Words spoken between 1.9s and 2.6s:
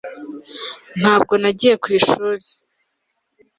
ishuri